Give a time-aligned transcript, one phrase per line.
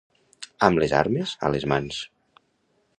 [0.67, 2.03] Amb les armes a les mans.